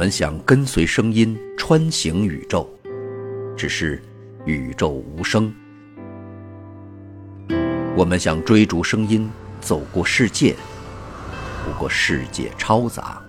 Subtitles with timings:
[0.00, 2.66] 我们想跟随声音穿行宇宙，
[3.54, 4.02] 只是
[4.46, 5.52] 宇宙无声；
[7.94, 10.56] 我们想追逐声音走过世界，
[11.66, 13.22] 不过世界嘈杂。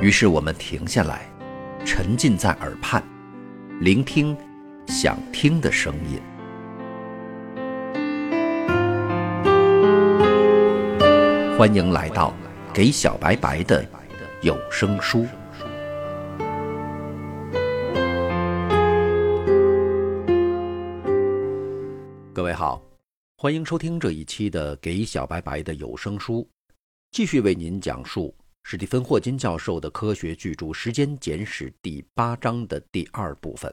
[0.00, 1.28] 于是我们停下来，
[1.84, 3.02] 沉浸在耳畔，
[3.80, 4.36] 聆听
[4.86, 6.20] 想听的声音。
[11.58, 12.32] 欢迎来到
[12.72, 13.84] 给小白白的
[14.42, 15.26] 有声书。
[22.32, 22.82] 各位好，
[23.36, 26.48] 欢迎收听这一期的给小白白的有声书，
[27.10, 33.70] 继续为您讲述史蒂芬·霍金教授的科学巨著《时间简史》第八章的第二部分。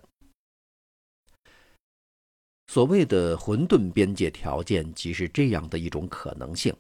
[2.68, 6.76] 所谓的混沌边界条件，即是这样的一种可能性。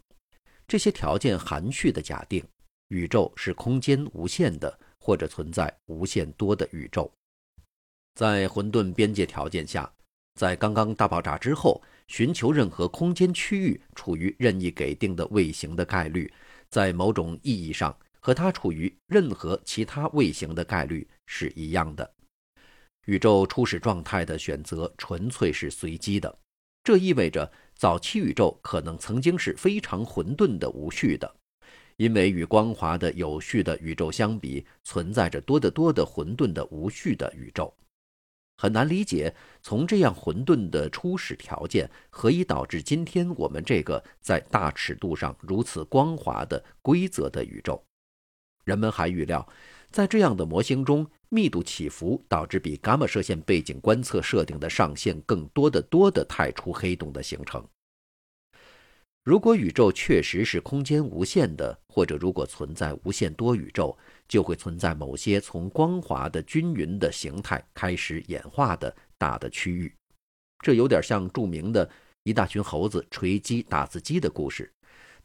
[0.68, 2.44] 这些条件含蓄的假定，
[2.90, 7.12] 宇宙是空间无限的，或者存在无限多的宇宙。
[8.16, 9.92] 在混沌边界条件下，
[10.36, 16.32] 在刚刚大爆炸之后，寻求任何空间区域处于任意给定的位形的概率，
[16.70, 22.14] 在某种意义上和它处于任何其他位形的概率是一样的。
[23.06, 26.38] 宇宙初始状态的选择纯粹是随机的，
[26.84, 27.52] 这意味着。
[27.80, 31.36] 早期宇宙可能曾经是非常混沌的、无序的，
[31.98, 37.72] 因为与光滑的有序的宇宙相比，存在着多得多的混沌的、无序的宇宙。
[38.58, 47.84] 很难理解，从这样混沌的初始条件，何以导致今天我们这个在大尺度上如此光滑的规则的宇宙？
[48.64, 49.48] 人们还预料，
[49.92, 51.06] 在这样的模型中。
[51.30, 57.62] 密度起伏导致比伽马射线背景观测设定的上限更多的多的太初黑洞的形成。
[59.28, 63.94] 如果宇宙确实是空间无限的，或者如果存在无限多宇宙，
[64.26, 69.94] 就会存在某些从光滑的均匀的形态开始演化的大的区域。
[70.64, 71.90] 这有点像著名的
[72.24, 74.72] 一大群猴子锤击打字机的故事，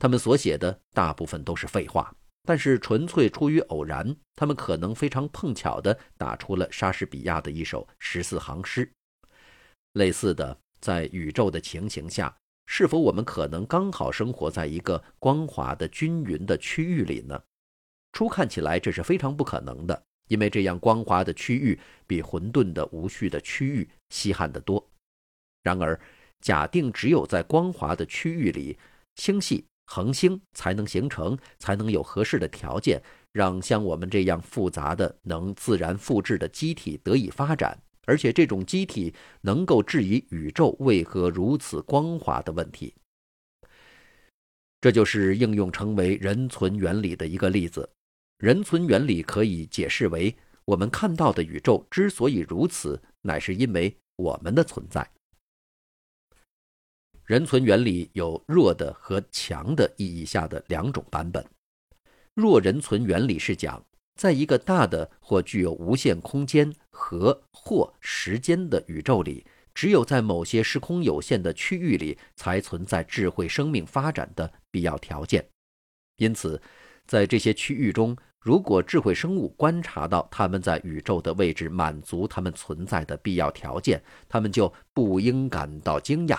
[0.00, 2.12] 他们所写的大部分都是废话。
[2.42, 8.91] 但是纯粹出于偶然，他们可能非常碰巧地打出了莎士比亚的一首十四行诗。
[9.92, 12.36] 类似的，在宇宙的情形下，
[12.66, 17.42] 是否我们可能刚好生活在一个光滑的均匀的区域里呢？
[18.12, 24.86] 初看起来这是非常不可能的，因为这样光滑的区域比混沌的无序的区域稀罕得多。
[25.62, 25.98] 然而，
[26.40, 28.78] 假定只有在光滑的区域里，
[29.16, 29.64] 星系。
[29.84, 33.02] 恒星才能形成，才能有合适的条件，
[33.32, 42.94] 让像我们这样复杂的、能自然复制的机体得以发展，而且这种机体能够质疑宇宙为何如此光滑的问题。
[44.80, 47.88] 这就是应用成为人存原理的一个例子。
[48.38, 55.08] 人存原理可以解释为：我们看到的宇宙之所以如此，乃是因为我们的存在。
[57.24, 61.46] 人存原理有弱的和强的意义下的两种版本。
[62.34, 63.80] 弱人存原理是讲，
[64.14, 75.44] 在一个大的或具有无限空间和或时间的宇宙里，只有在某些时空有限的区域里，才存在智慧生命发展的必要条件。
[76.18, 76.60] 因此，
[77.06, 86.38] 在这些区域中，如果智慧生物观察到他们在宇宙的位置满足他们存在的必要条件，他们就不应感到惊讶。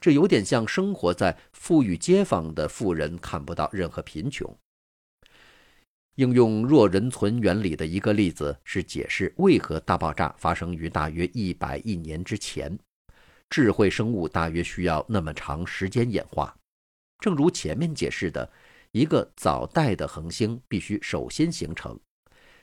[0.00, 4.56] 这有点像生活在富裕街坊的富人看不到任何贫穷。
[6.20, 12.78] 应用弱人存原理的一个例子是解释为何大爆炸发生于大约一百亿年之前，
[13.48, 16.54] 智慧生物大约需要那么长时间演化。
[17.20, 18.52] 正如前面解释的，
[18.92, 21.98] 一个早代的恒星必须首先形成，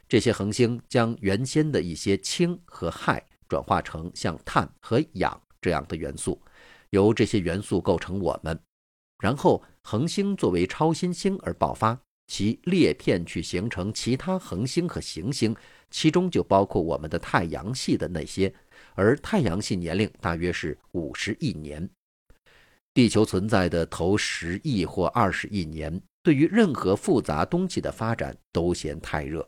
[0.07, 6.39] 这些恒星将原先的一些氢和氦转化成像碳和氧这样的元素。
[6.91, 8.59] 由这些元素构成我们，
[9.17, 15.55] 然后恒星作为超新星而爆发，其裂片去形成其他恒星和行星，
[15.89, 18.53] 其中就包括我们的太阳系的那些。
[18.95, 21.89] 而太阳系年龄大约是五十亿年，
[22.93, 29.47] 地球存在的头十亿或二十亿年，对于任何复杂东西的发展都嫌太热。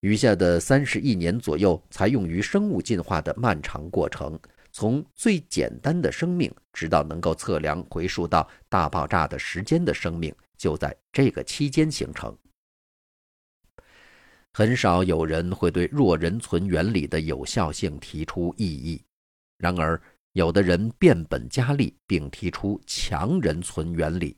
[0.00, 4.38] 余下的三十亿年左右，才用于生物进化的漫长过程。
[4.70, 12.36] 从最简单的生命，直到能够测量回溯到大爆炸的时间的生命，就在这个期间形成。
[14.52, 19.02] 很少有人会对弱人存原理的有效性提出异议，
[19.58, 20.00] 然而
[20.32, 24.36] 有的人变本加厉，并提出强人存原理。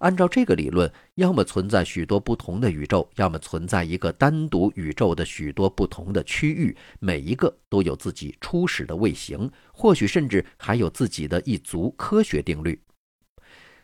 [0.00, 12.78] 按照这个理论，要么存在许多不同的宇宙，要么存在一个单独宇宙的许多不同的区域，每一个都有自己初始的卫星，或许甚至还有自己的一组科学定律。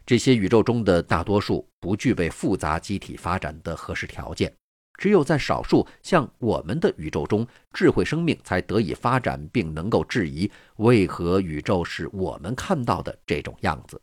[0.04, 4.52] 这些宇宙中的大多数不具备复杂机体发展的合适条件，
[4.98, 14.00] 只有在少数像我们的宇宙中，智慧生命才得以发展，并能够质疑为何宇宙是我们看到的这种样子。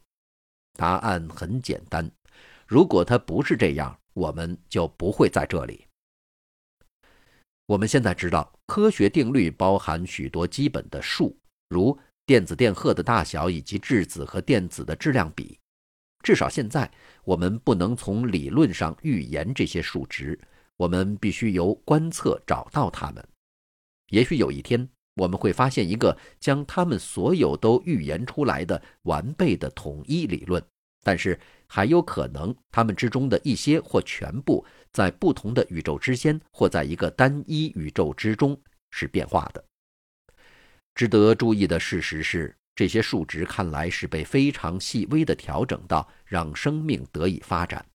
[0.77, 2.09] 答案很简单，
[2.65, 5.85] 如果它不是这样，我们就不会在这里。
[7.65, 11.37] 我们现在知道，科学定律包含许多基本的数，
[11.67, 15.59] 如电子电荷的大小以及质子和电子的质量比。
[16.21, 16.91] 至少现在，
[17.23, 20.39] 我们不能从理论上预言这些数值，
[20.77, 23.25] 我们必须由观测找到它们。
[24.09, 30.63] 也许有一天，我们会发现一个将它们所有都预言出来的完备的统一理论。
[31.01, 38.59] 但是还有可能，它们之中的一些或全部，在不同的宇宙之间，或在一个单一宇宙之中
[38.91, 39.63] 是变化的。
[40.95, 47.85] 值得注意的事实是，这些数值看来是被非常细微地调整到让生命得以发展。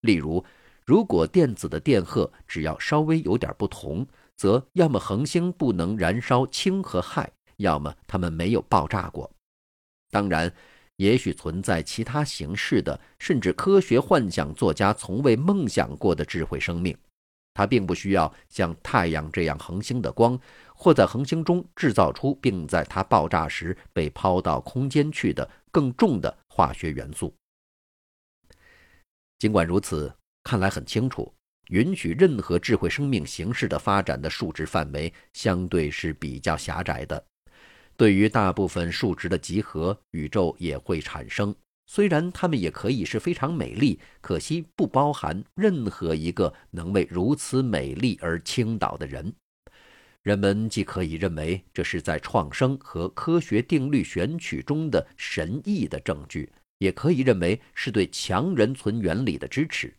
[0.00, 0.44] 例如，
[0.84, 7.24] 如果电子的电荷只要稍微有点不同，则要么恒星不能燃烧氢和氦，
[7.58, 9.30] 要么它们没有爆炸过。
[10.10, 10.52] 当然。
[10.96, 16.96] 也许存在其他形式的，甚至科学幻想作家从未梦想过的智慧生命。
[17.52, 20.40] 它并不需要像太阳这样恒星的光，
[20.76, 27.34] 或在恒星中制造出并在它爆炸时被抛到空间去的更重的化学元素。
[29.38, 30.14] 尽管如此，
[30.44, 31.32] 看来很清楚，
[31.70, 37.22] 允许任何智慧生命形式的发展的数值范围相对是比较狭窄的。
[37.96, 41.54] 对于大部分数值的集合，宇宙也会产生。
[41.88, 49.32] 虽然它们也可以是非常美丽，可惜不包含任何一个能为如此美丽而倾倒的人。
[50.26, 59.94] 人们既可以认为这是在创生和科学定律选取中的神异的证据，也可以认为是对强人存原理的支持。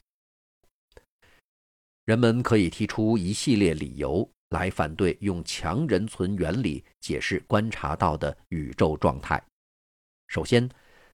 [2.03, 4.29] 人们可以提出一系列理由。
[4.49, 9.43] 来反对用强人存原理解释观察到的宇宙状态。
[10.29, 10.69] 首先，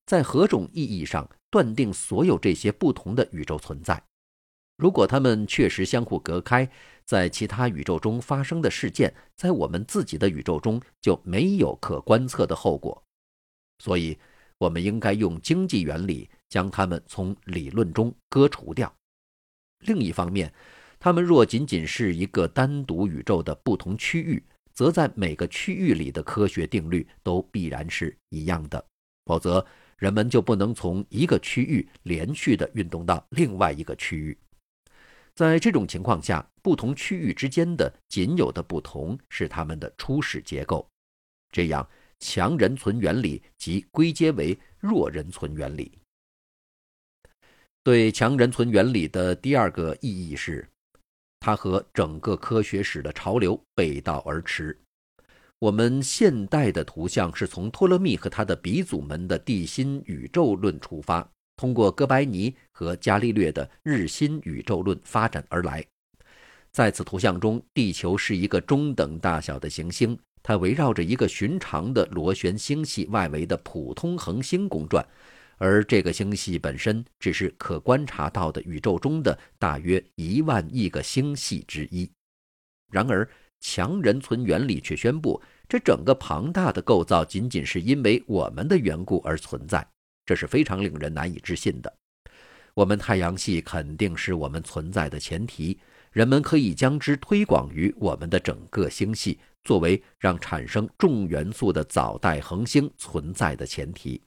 [0.06, 4.04] 在何种意义上断定所有这些不同的宇宙存在？
[4.78, 6.70] 如果它们确实相互隔开，
[7.06, 13.04] 在其他宇宙中发生的事件，在我们自己的宇宙中就没有可观测的后果。
[13.80, 14.18] 所以，
[14.58, 18.94] 我们应该用经济原理将它们从理论中割除掉。
[19.80, 20.54] 另一方面，
[21.00, 24.42] 它们若仅仅是一个单独宇宙的不同区域，
[24.74, 28.86] 则在每个区域里的科学定律都必然是一样的，
[29.26, 29.66] 否则
[29.98, 34.38] 人们就不能从一个区域连续地运动到另外一个区域。
[35.36, 40.88] 在这种情况下，不同区域之间的仅有的不同是它们的初始结构。
[41.52, 41.88] 这样，
[42.20, 45.98] 强人存原理即归结为弱人存原理。
[47.84, 50.68] 对强人存原理的第二个意义是。
[51.46, 54.80] 它和整个科学史的潮流背道而驰。
[55.60, 65.84] 我们现代的图像是从托勒密和他的鼻祖们的地心宇宙论出发，通过哥白尼和伽利略的日心宇宙论发展而来。
[66.72, 75.06] 在此图像中，地球是一个中等大小的行星，它围绕着一个寻常的螺旋星系外围的普通恒星公转。
[75.60, 82.10] 而这个星系本身只是可观察到的宇宙中的大约一万亿个星系之一。
[82.92, 83.30] 然而，
[83.60, 89.88] 强人存原理却宣布，这整个庞大的构造仅仅是因为我们的缘故而存在，
[90.26, 91.94] 这是非常令人难以置信的。
[92.74, 95.80] 我们太阳系肯定是我们存在的前提，
[96.12, 104.22] 人们可以将之推广于我们的整个星系，作为让产生重元素的早代恒星存在的前提。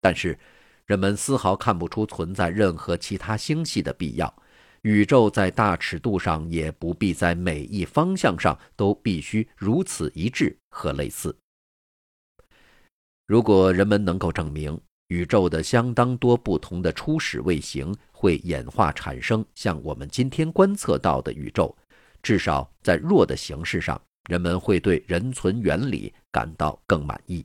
[0.00, 0.38] 但是，
[0.86, 4.42] 人们丝毫看不出存在任何其他星系的必要。
[4.82, 11.36] 宇宙在大尺度上也不必在每一方向上都必须如此一致和类似。
[13.26, 21.74] 如果人们能够证明宇宙的相当多不同的初始卫星会演化产生像我们今天观测到的宇宙，
[22.22, 27.44] 至少在弱的形式上，人们会对人存原理感到更满意。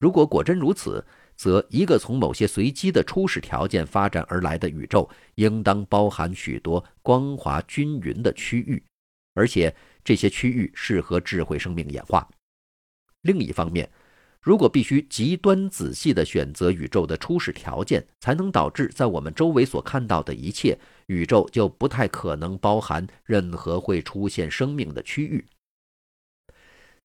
[0.00, 1.04] 如果果真如此，
[1.36, 8.82] 则一个从某些随机的初始条件发展而来的宇宙，应当包含许多光滑均匀的区域，
[9.34, 9.72] 而且
[10.02, 12.28] 这些区域适合智慧生命演化。
[13.20, 13.88] 另一方面，
[14.42, 25.44] 如果必须极端仔细地选择宇宙的初始条件，才能导致在我们周围所看到的一切，宇宙就不太可能包含任何会出现生命的区域。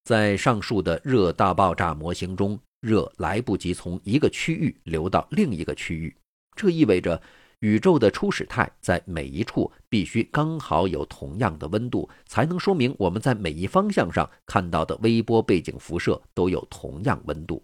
[0.02, 6.14] 在上述的热大爆炸模型中，热来不及从一个区域流到另一个区域，
[6.56, 7.22] 这意味着。
[7.60, 17.60] 宇宙的初始态在每一处必须刚好有同样的温度，才能说明我们在每一方向上看到的微波背景辐射都有同样温度。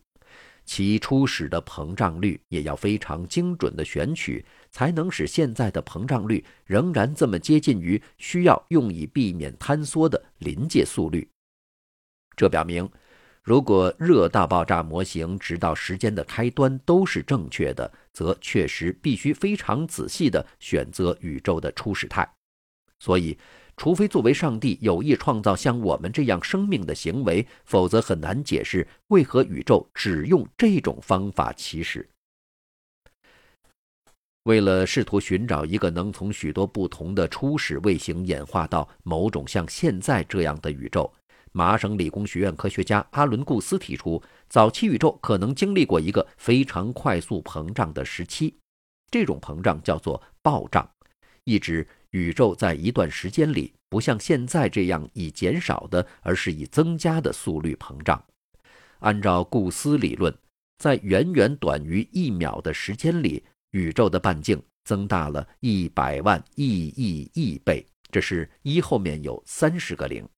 [0.65, 11.29] 其初始的膨胀率也要非常精准的选取，才能使现在的膨胀率仍然这么接近于需要用以避免坍缩的临界速率。
[12.37, 12.91] 这表明。
[13.45, 22.27] 如果热大爆炸模型直到时间的开端都是正确的，则确实必须非常仔细地选择宇宙的初始态。
[22.99, 23.37] 所以，
[23.77, 32.09] 除非作为上帝有意创造像我们这样生命的行为，否则很难解释为何宇宙只用这种方法起始。
[34.45, 41.13] 为了试图寻找一个能从许多不同的初始卫星演化到某种像现在这样的宇宙。
[41.57, 48.57] 麻省理工学院科学家阿伦·顾斯提出，早期宇宙可能经历过一个非常快速膨胀的时期，
[49.09, 50.91] 这种膨胀叫做暴胀，
[51.45, 58.21] 意指宇宙在一段时间里不像现在这样以减少的，而是以增加的速率膨胀。
[58.99, 60.37] 按照顾斯理论，
[60.79, 70.29] 在远远短于一秒的时间里，宇宙的半径增大了一百万亿亿亿倍，这是一后面有三十个零。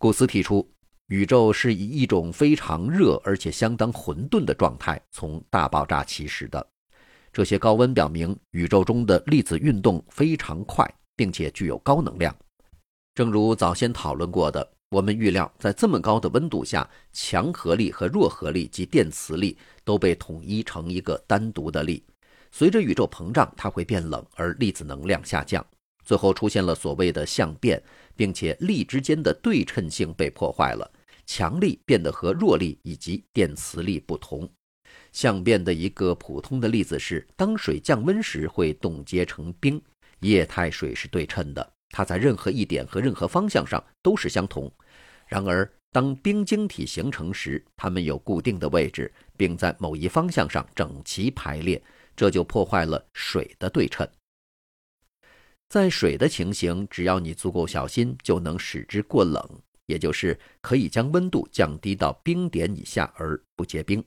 [0.00, 0.66] 古斯提出，
[1.08, 6.66] 宇宙是以一种非常热而且相当混沌的状态从大爆炸起始的。
[7.30, 12.34] 这些高温表明宇宙中的粒子运动非常快，并且具有高能量。
[13.14, 22.02] 正如早先讨论过的，我们预料在这么高的温度下，强合力和弱合力及电磁力都被统一成一个单独的力。
[22.50, 25.62] 随着宇宙膨胀，它会变冷，而粒子能量下降。
[26.02, 27.80] 最后出现了所谓的相变，
[28.20, 30.92] 并且力之间的对称性被破坏了，
[31.24, 34.46] 强力变得和弱力以及电磁力不同。
[35.10, 39.80] 相变的一个普通的例子是，当水降温时会冻结成冰。
[40.18, 44.70] 液态水是对称的，它在任何一点和任何方向上都是相同。
[45.26, 51.82] 然而，当冰晶体形成时，它们有固定的位置，并在某一方向上整齐排列，
[52.14, 54.06] 这就破坏了水的对称。
[55.70, 59.40] 在水的情形，只要你足够小心，就能使之过冷，
[59.86, 64.04] 也就是可以将温度降低到冰点以下而不结冰。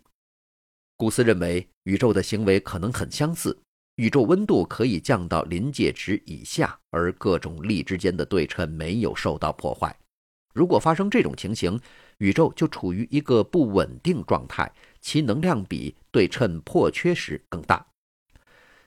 [0.98, 3.58] 古斯认为，宇宙的行为可能很相似，
[3.96, 9.98] 宇宙温度可以降到临界值以下，而各种力之间的对称没有受到破坏。
[10.54, 11.80] 如果发生这种情形，
[12.18, 17.88] 宇宙就处于一个不稳定状态，其能量比对称破缺时更大。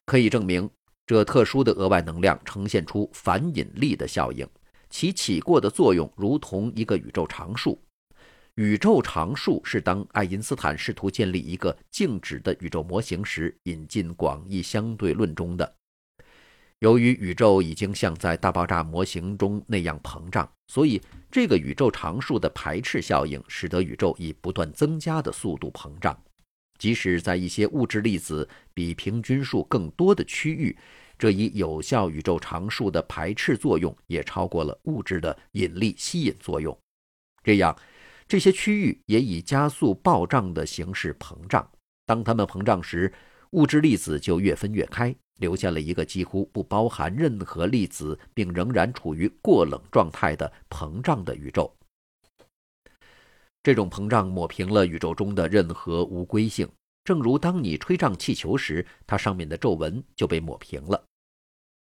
[0.04, 0.68] 可以证明。
[1.06, 4.44] 这特殊的额外能量呈现出反引力的效应，
[4.90, 7.80] 其起过的作用如同一个宇宙常数。
[8.56, 15.74] 宇宙常数是当爱因斯坦试图建立一个静止的宇宙模型时引进广义相对论中的。
[16.80, 26.18] 由于宇宙已经像在大爆炸模型中那样膨胀，所以这个宇宙常数的排斥效应使得宇宙以不断增加的速度膨胀。
[26.78, 30.76] 即使在一些物质粒子比平均数更多的区域，
[31.18, 36.76] 这一有效宇宙常数的排斥作用也超过了物质的引力吸引作用。
[37.42, 37.76] 这样，
[38.28, 41.68] 这些区域也以加速暴胀的形式膨胀。
[42.04, 43.12] 当它们膨胀时，
[43.50, 51.72] 物质粒子就越分越开，留下了一个几乎不包含任何粒子，并仍然处于过冷状态的膨胀的宇宙。
[53.66, 56.68] 这种膨胀抹平了宇宙中的任何无规性，
[57.02, 61.04] 正如当你吹胀气球时，它上面的皱纹就被抹平了。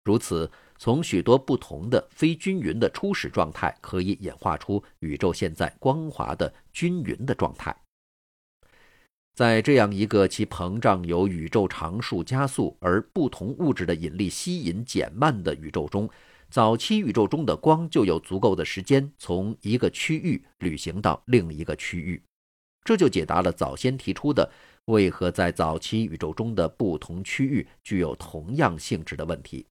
[0.02, 7.72] 如此，从许多不同的非均匀的初始状态，可以演化出宇宙现在光滑的均匀的状态。
[9.36, 16.10] 在这样一个其膨胀由宇宙常数加速，而不同物质的引力吸引减慢的宇宙中。
[16.50, 22.20] 早期宇宙中的光就有足够的时间从一个区域旅行到另一个区域，
[22.82, 24.50] 这就解答了早先提出的
[24.86, 29.64] 为何在早期宇宙中的不同区域具有同样性质的问题。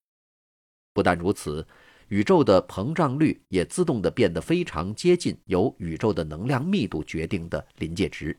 [0.94, 1.68] 不但如此，
[2.08, 8.38] 宇宙的膨胀率也自动地变得非常接近由宇宙的能量密度决定的临界值。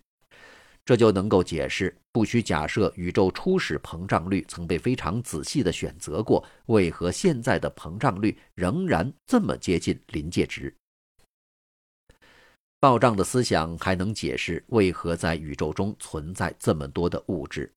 [0.84, 10.75] 这就能够解释，不需假设宇宙初始膨胀率曾被非常仔细的选择过，为何现在的膨胀率仍然这么接近临界值。
[12.80, 17.70] 暴胀的思想还能解释为何在宇宙中存在这么多的物质。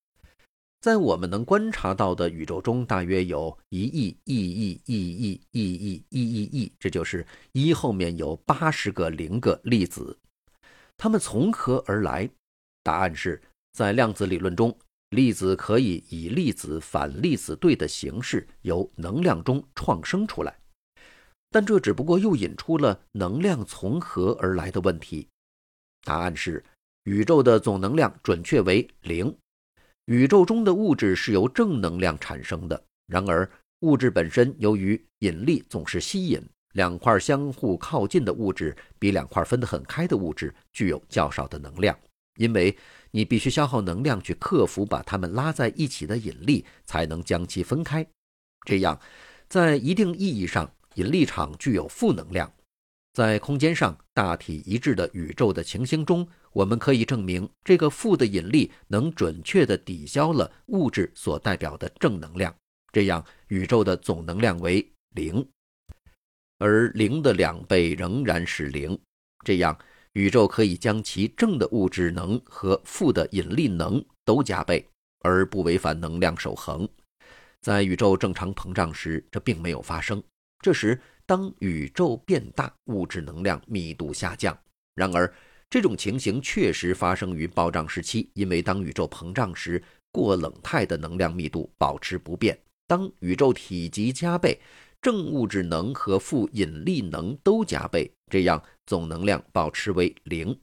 [0.79, 10.17] 在我们能观察到的宇宙中，大约有一亿亿亿亿亿亿亿亿亿亿，这就是一后面有八十个零个粒子。
[10.97, 12.29] 它们从何而来？
[12.83, 14.77] 答案是在量子理论中，
[15.09, 20.55] 粒子可以以粒子反粒子对的形式由能量中创生出来。
[21.49, 25.27] 但这只不过又引出了能量从何而来的问题。
[26.03, 26.63] 答案是，
[27.03, 29.35] 宇宙的总能量准确为零。
[30.05, 32.83] 宇宙中的物质是由正能量产生的。
[33.07, 33.49] 然而，
[33.81, 36.41] 物质本身由于引力总是吸引，
[36.73, 41.97] 两块相互靠近的物质比两块分得很开的物质具有较少的能量，
[42.37, 42.77] 因为
[43.11, 48.05] 你必须消耗能量去克服把它们拉在一起的引力，才能将其分开。
[48.65, 48.99] 这样，
[49.47, 50.71] 在一定意义上。
[50.95, 52.53] 引力场具有负能量，
[53.13, 62.55] 在空间上大体一致的宇宙的情形中，我们可以证明这个负的引力能准确地抵消了物质所代表的正能量。
[62.91, 65.43] 这样，宇宙的总能量为零，
[66.59, 68.95] 而零的两倍仍然是零。
[69.43, 69.75] 这样，
[70.13, 74.87] 宇宙可以将其正的物质能和负的引力能都加倍，
[75.21, 76.87] 而不违反能量守恒。
[77.61, 80.21] 在宇宙正常膨胀时，这并没有发生。
[80.59, 84.57] 这时，当宇宙变大，物质能量密度下降。
[84.93, 85.33] 然而，
[85.69, 92.55] 这种情形确实发生于暴胀时期，因为当宇宙膨胀时，过冷态的能量密度保持不变。
[92.85, 94.59] 当宇宙体积加倍，
[95.03, 100.59] 正物质能和负引力能都加倍，这样总能量保持为零。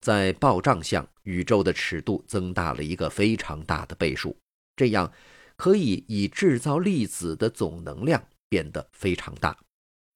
[0.00, 4.36] 在暴胀下，宇宙的尺度增大了一个非常大的倍数，
[4.76, 5.12] 这样
[5.56, 8.22] 可以以制造粒子的总能量。
[8.50, 9.54] 变得非常大，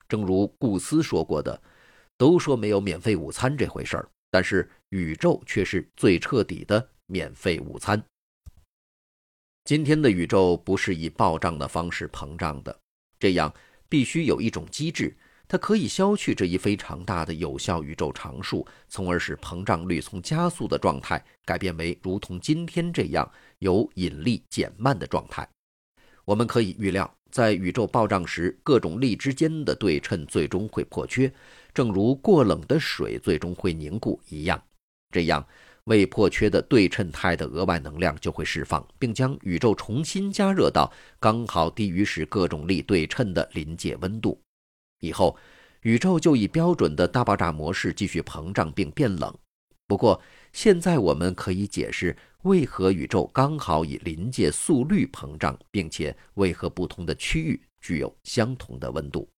[0.08, 1.62] 正如顾斯说过的
[2.16, 8.02] ：“都说没有免费午餐这回事儿，但是宇宙却是最彻底的免费午餐。”
[9.64, 12.80] 今天的宇宙不是以暴胀的方式膨胀的，
[13.22, 13.54] 这样
[13.88, 23.30] 必须有一种机制，它可以消去这一非常大的有效宇宙常数，从而使膨胀率从加速的状态改变为如同今天这样
[23.60, 25.48] 由引力减慢的状态。
[26.24, 27.08] 我们可以预料。
[27.30, 31.32] 在宇宙暴胀时，各种力之间的对称最终会破缺，
[31.72, 34.60] 正如过冷的水最终会凝固一样。
[35.12, 35.46] 这样，
[35.84, 44.40] 未破缺的对称态的额外能量就会释放，并将宇宙重新加热到刚好低于使各种力对称的临界温度。
[45.00, 45.36] 以后，
[45.80, 49.36] 宇宙就以标准的大爆炸模式继续膨胀并变冷。
[49.88, 59.28] 不过，现在我们可以解释为何宇宙刚好以临界速率膨胀，并且为何不同的区域具有相同的温度。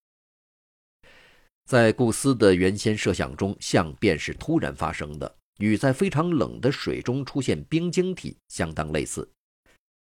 [1.65, 9.29] 在顾斯的原先设想中，相变是突然发生的，与在非常冷的水中出现冰晶体相当类似。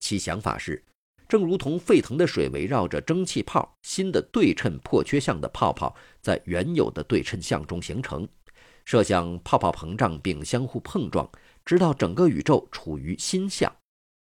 [0.00, 0.82] 其想法是，
[1.28, 8.28] 正如同沸腾的水围绕着蒸汽泡，新的对称破缺相的泡泡在原有的对称相中形成。
[8.84, 11.26] 设想泡泡膨胀并相互碰撞，
[11.64, 13.74] 直到整个宇宙处于新相。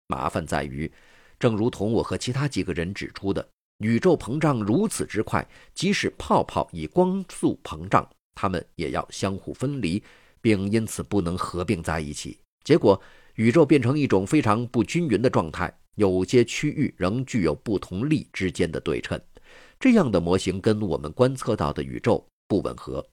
[0.09, 0.93] 麻烦在于，
[1.39, 10.03] 正如同我和其他几个人指出的，宇宙膨胀如此之快，即使泡泡以光速膨胀，它们也要相互分离，
[10.43, 12.39] 并因此不能合并在一起。
[12.63, 13.01] 结果，
[13.37, 19.19] 宇宙变成一种非常不均匀的状态，有些区域仍具有不同力之间的对称。
[19.81, 23.05] 这样的模型跟我们观测到的宇宙不吻合。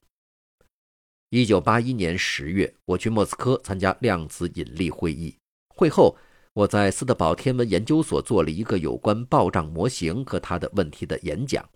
[1.30, 5.36] 一九八一年十月，我去莫斯科参加量子引力会议。
[5.68, 6.16] 会后，
[6.52, 11.68] 我在斯德堡天文研究所做了一个有关暴胀模型和它的问题的演讲。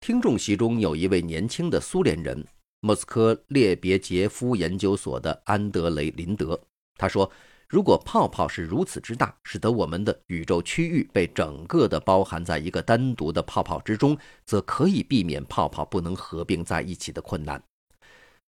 [0.00, 2.46] 听众席中有一位年轻的苏联人，
[2.80, 6.58] 莫斯科列别杰夫研究所的安德雷·林德。
[6.96, 7.30] 他说
[7.68, 17.62] ：“如果泡泡是如此之大，使得我们的宇宙区域被整个的包含在一个单独的泡泡之中，则可以避免泡泡不能合并在一起的困难。”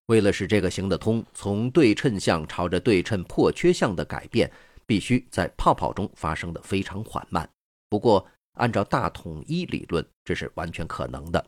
[0.07, 4.51] 为了使这个行得通，从对称相朝着对称破缺相的改变，
[4.87, 7.49] 必须在泡泡中发生的非常缓慢。
[7.89, 11.45] 不过，按照大统一理论，这是完全可能的。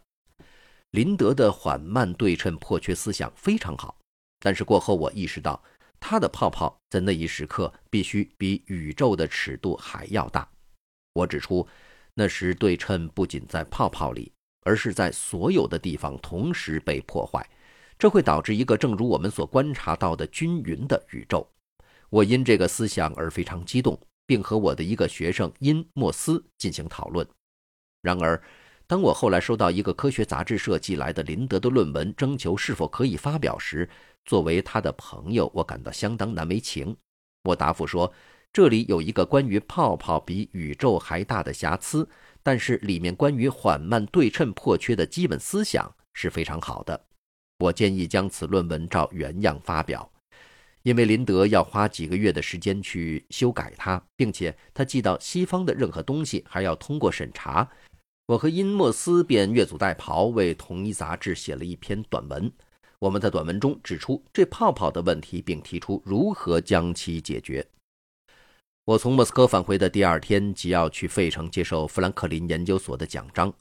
[0.92, 3.98] 林德的缓慢对称破缺思想非常好，
[4.38, 5.62] 但是过后我意识到，
[5.98, 10.46] 他的泡泡在那一时刻必须比宇宙的尺度还要大。
[11.14, 11.66] 我指出，
[12.12, 14.31] 那时对称不仅在泡泡里，
[14.64, 17.48] 而是在所有的地方同时被破坏。
[17.98, 21.48] 这会导致一个正如我们所观察到的均匀的宇宙。
[22.11, 27.26] 我因这个思想而非常激动，并和我的一个学生因莫斯进行讨论。
[28.02, 28.42] 然而，
[28.86, 33.88] 当我后来收到一个科学杂志社寄来的林德的论文，征求是否可以发表时，
[34.24, 36.96] 作为他的朋友，我感到相当难为情。
[37.44, 38.12] 我答复说
[38.52, 42.08] ：“这里有一个关于泡泡比宇宙还大的瑕疵，
[42.42, 47.04] 但是里面关于缓慢对称破缺的基本思想是非常好的。
[47.58, 50.08] 我建议将此论文照原样发表。”
[50.82, 57.68] 因为林德要花几个月的时间去修改它，并且他寄到西方的任何东西还要通过审查。
[58.32, 62.50] 我和因莫斯便越俎代庖，为同一杂志写了一篇短文。
[62.98, 67.66] 我们在短文中指出这泡泡的问题，并提出如何将其解决。
[68.86, 73.52] 我从莫斯科返回的第二天，即要去费城接受富兰克林研究所的奖章。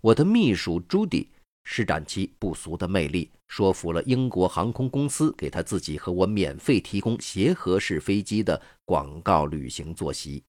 [0.00, 1.28] 我的秘书朱迪。
[1.64, 10.42] 施展其不俗的魅力，说服了英国航空公司给他自己和我免费提供协和式飞机的广告旅行坐席。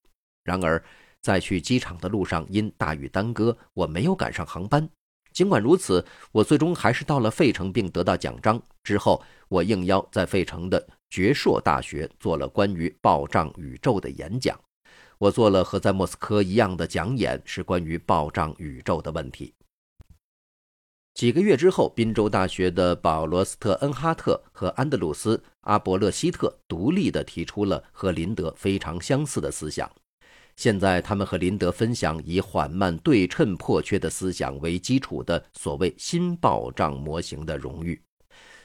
[0.43, 0.81] 然而，
[1.21, 4.89] 在去机场的路上因大雨耽搁，我没有赶上航班。
[5.31, 8.62] 尽管如此，我最终还是到了费城，并得到奖章。
[8.84, 14.60] 之后，我应邀在费城的爵硕大学做了关于暴胀宇宙的演讲。
[15.17, 19.53] 我做了和在莫斯科一样的讲演，是关于暴胀宇宙的问题。
[21.13, 29.89] 几个月之后，宾州大学的保罗斯特恩哈特和安德鲁斯阿伯勒希特独立地提出了和林德非常相似的思想。
[30.62, 38.00] 现在，他们和林德分享以缓慢对称破缺的思想为基础的所谓新暴胀模型的荣誉。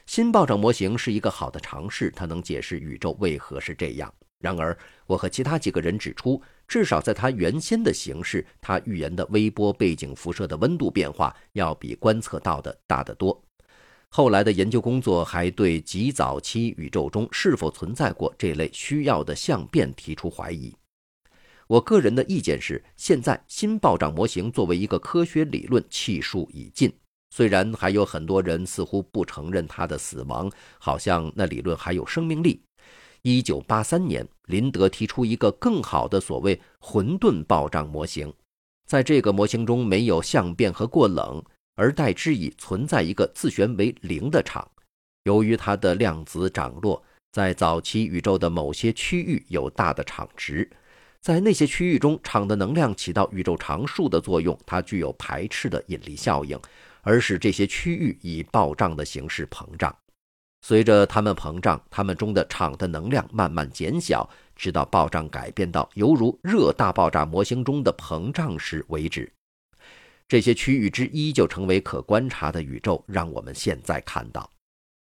[0.04, 4.12] 新暴胀模型是一个好的尝试，它能解释宇宙为何是这样。
[4.38, 13.42] 然而，我和其他几个人指出，至少在它原先的形式，它预言的微波背景辐射的温度变化要比观测到的大得多。
[14.10, 20.76] 后来的研究工作还对极早期宇宙中是否存在过这类需要的相变提出怀疑。
[21.68, 26.92] 我个人的意见是，现在新暴涨模型作为一个科学理论气数已尽，
[27.30, 32.62] 虽然还有很多人似乎不承认它的死亡，好像那理论还有生命力。
[33.22, 38.32] 一九八三年，林德提出一个更好的所谓混沌暴涨模型，
[38.86, 41.42] 在这个模型中没有相变和过冷，
[41.74, 44.70] 而代之以存在一个自旋为零的场。
[45.24, 47.02] 由于它的量子涨落，
[47.32, 50.70] 在早期宇宙的某些区域有大的场值，
[51.26, 56.56] 在那些区域中，场的能量起到宇宙常数的作用，它具有排斥的引力效应，
[57.02, 59.92] 而使这些区域以暴胀的形式膨胀。
[60.60, 69.28] 随着它们膨胀，它们中的场的能量慢慢减小，直到暴胀改变到犹如热大爆炸模型中的膨胀时为止。
[70.28, 73.02] 这些区域之一就成为可观察的宇宙。
[73.04, 74.48] 让我们现在看到，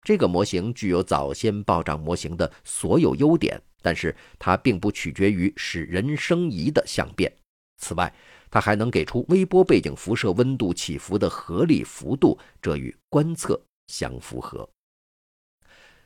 [0.02, 7.32] 这个模型具有早先暴胀模型的所有优点，但是它并不取决于使人生疑的相变。
[7.78, 8.12] 此外，
[8.50, 14.68] 它还能给出微波背景辐射温度起伏的合理幅度，这与观测相符合。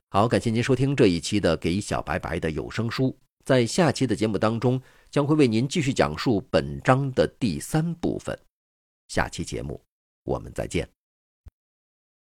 [0.09, 3.05] 好，感谢您收听这一期的《给小白白的有声书》。
[3.45, 8.37] 在下期的节目当中，将会为您继续讲述本章的第三部分。
[9.07, 9.81] 下期节目，
[10.25, 10.98] 我们再见。